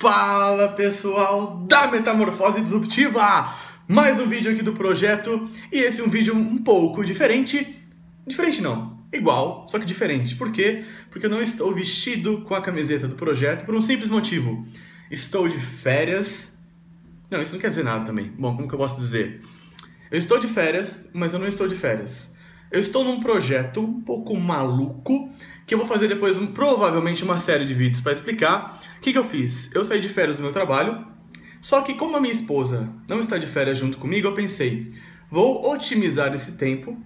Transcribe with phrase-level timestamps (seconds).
[0.00, 3.52] Fala pessoal da Metamorfose Disruptiva!
[3.88, 7.82] Mais um vídeo aqui do projeto e esse é um vídeo um pouco diferente.
[8.24, 10.36] Diferente não, igual, só que diferente.
[10.36, 10.84] Por quê?
[11.10, 14.64] Porque eu não estou vestido com a camiseta do projeto por um simples motivo.
[15.10, 16.56] Estou de férias.
[17.28, 18.32] Não, isso não quer dizer nada também.
[18.38, 19.42] Bom, como que eu posso dizer?
[20.12, 22.37] Eu estou de férias, mas eu não estou de férias.
[22.70, 25.30] Eu estou num projeto um pouco maluco
[25.66, 28.80] que eu vou fazer depois um, provavelmente uma série de vídeos para explicar.
[28.98, 29.74] O que, que eu fiz?
[29.74, 31.06] Eu saí de férias do meu trabalho,
[31.60, 34.92] só que como a minha esposa não está de férias junto comigo, eu pensei,
[35.30, 36.96] vou otimizar esse tempo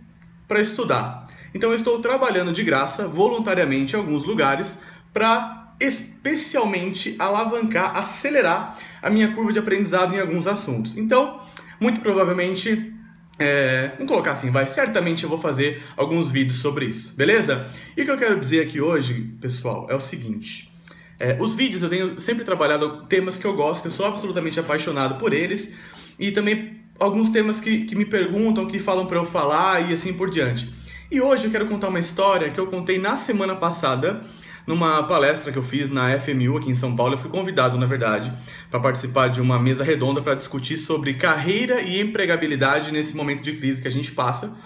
[0.49, 1.29] para estudar.
[1.55, 4.81] Então eu estou trabalhando de graça, voluntariamente, em alguns lugares,
[5.13, 10.97] para especialmente alavancar, acelerar a minha curva de aprendizado em alguns assuntos.
[10.97, 11.41] Então,
[11.81, 12.95] muito provavelmente
[13.43, 14.67] é, vamos colocar assim, vai.
[14.67, 17.67] Certamente eu vou fazer alguns vídeos sobre isso, beleza?
[17.97, 20.73] E o que eu quero dizer aqui hoje, pessoal, é o seguinte.
[21.19, 24.59] É, os vídeos eu tenho sempre trabalhado temas que eu gosto, que eu sou absolutamente
[24.59, 25.75] apaixonado por eles,
[26.19, 30.13] e também alguns temas que, que me perguntam, que falam para eu falar e assim
[30.13, 30.73] por diante.
[31.11, 34.23] E hoje eu quero contar uma história que eu contei na semana passada
[34.67, 37.15] numa palestra que eu fiz na FMU aqui em São Paulo.
[37.15, 38.33] Eu fui convidado, na verdade,
[38.71, 43.57] para participar de uma mesa redonda para discutir sobre carreira e empregabilidade nesse momento de
[43.57, 44.57] crise que a gente passa.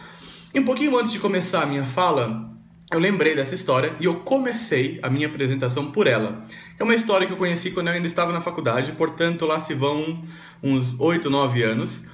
[0.54, 2.50] E um pouquinho antes de começar a minha fala,
[2.92, 6.44] eu lembrei dessa história e eu comecei a minha apresentação por ela.
[6.78, 9.74] É uma história que eu conheci quando eu ainda estava na faculdade, portanto lá se
[9.74, 10.22] vão
[10.62, 12.08] uns 8, 9 anos,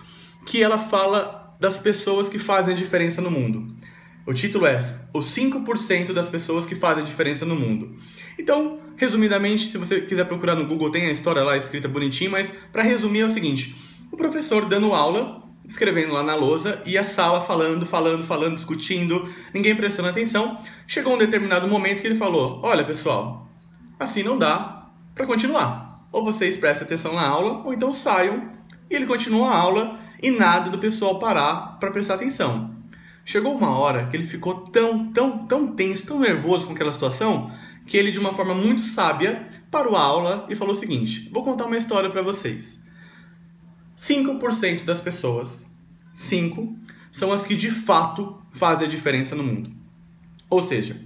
[0.47, 3.75] que ela fala das pessoas que fazem a diferença no mundo.
[4.25, 4.79] O título é
[5.13, 7.97] Os 5% das pessoas que fazem diferença no mundo.
[8.39, 12.53] Então, resumidamente, se você quiser procurar no Google, tem a história lá escrita bonitinho, mas
[12.73, 13.75] para resumir é o seguinte:
[14.13, 19.29] o professor dando aula, escrevendo lá na lousa, e a sala falando, falando, falando, discutindo,
[19.53, 20.57] ninguém prestando atenção.
[20.87, 23.49] Chegou um determinado momento que ele falou: Olha, pessoal,
[23.99, 26.07] assim não dá para continuar.
[26.13, 28.53] Ou vocês prestem atenção na aula, ou então saiam.
[28.89, 32.82] E ele continua a aula e nada do pessoal parar para prestar atenção.
[33.25, 37.53] Chegou uma hora que ele ficou tão, tão, tão tenso, tão nervoso com aquela situação,
[37.87, 41.45] que ele, de uma forma muito sábia, parou a aula e falou o seguinte: Vou
[41.45, 42.83] contar uma história para vocês.
[43.97, 45.73] 5% das pessoas,
[46.15, 46.77] 5,
[47.13, 49.71] são as que de fato fazem a diferença no mundo.
[50.51, 51.01] Ou seja,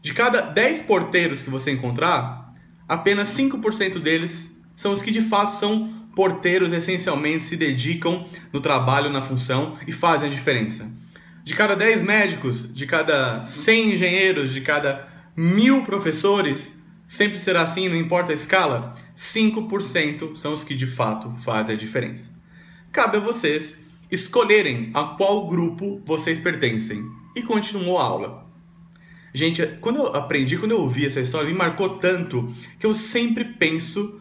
[0.00, 2.54] de cada 10 porteiros que você encontrar,
[2.88, 9.10] apenas 5% deles são os que de fato são porteiros essencialmente se dedicam no trabalho,
[9.10, 10.90] na função e fazem a diferença.
[11.42, 17.88] De cada 10 médicos, de cada 100 engenheiros, de cada mil professores, sempre será assim,
[17.88, 22.38] não importa a escala, 5% são os que de fato fazem a diferença.
[22.92, 27.04] Cabe a vocês escolherem a qual grupo vocês pertencem.
[27.34, 28.46] E continuou a aula.
[29.32, 33.44] Gente, quando eu aprendi, quando eu ouvi essa história, me marcou tanto que eu sempre
[33.44, 34.20] penso,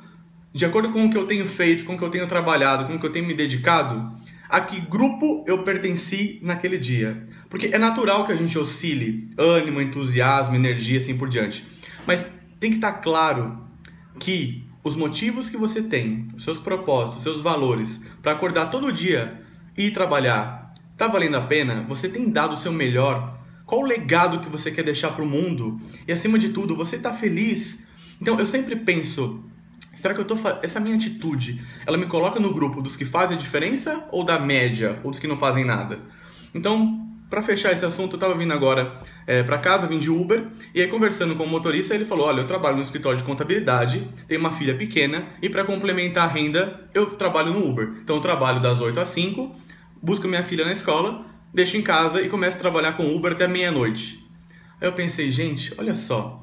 [0.54, 2.96] de acordo com o que eu tenho feito, com o que eu tenho trabalhado, com
[2.96, 4.16] o que eu tenho me dedicado,
[4.50, 7.28] a que grupo eu pertenci naquele dia.
[7.50, 11.66] Porque é natural que a gente oscile ânimo, entusiasmo, energia, assim por diante.
[12.06, 12.26] Mas
[12.60, 13.64] tem que estar tá claro
[14.20, 18.92] que os motivos que você tem, os seus propósitos, os seus valores, para acordar todo
[18.92, 19.42] dia
[19.78, 21.86] e ir trabalhar, tá valendo a pena?
[21.88, 23.40] Você tem dado o seu melhor?
[23.66, 25.80] Qual o legado que você quer deixar para o mundo?
[26.08, 27.88] E acima de tudo, você está feliz?
[28.20, 29.44] Então eu sempre penso,
[30.00, 33.36] Será que eu tô essa minha atitude, ela me coloca no grupo dos que fazem
[33.36, 36.00] a diferença ou da média, ou dos que não fazem nada?
[36.56, 40.48] Então, para fechar esse assunto, eu tava vindo agora é, para casa, vim de Uber,
[40.74, 44.08] e aí conversando com o motorista, ele falou: "Olha, eu trabalho no escritório de contabilidade,
[44.26, 47.92] tenho uma filha pequena e para complementar a renda, eu trabalho no Uber.
[48.02, 49.54] Então eu trabalho das 8 às 5,
[50.02, 53.50] busco minha filha na escola, deixo em casa e começo a trabalhar com Uber até
[53.50, 54.26] meia-noite".
[54.80, 56.42] Aí eu pensei: "Gente, olha só,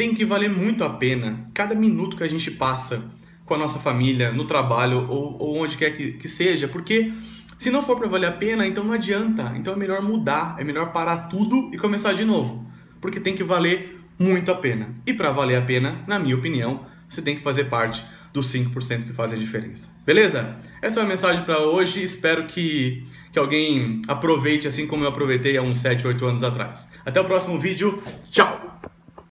[0.00, 3.04] tem que valer muito a pena cada minuto que a gente passa
[3.44, 7.12] com a nossa família, no trabalho ou, ou onde quer que, que seja, porque
[7.58, 9.52] se não for para valer a pena, então não adianta.
[9.56, 12.66] Então é melhor mudar, é melhor parar tudo e começar de novo,
[12.98, 14.88] porque tem que valer muito a pena.
[15.06, 18.02] E para valer a pena, na minha opinião, você tem que fazer parte
[18.32, 19.90] dos 5% que fazem a diferença.
[20.06, 20.56] Beleza?
[20.80, 22.02] Essa é a mensagem para hoje.
[22.02, 26.90] Espero que, que alguém aproveite assim como eu aproveitei há uns 7, 8 anos atrás.
[27.04, 28.02] Até o próximo vídeo.
[28.30, 28.79] Tchau!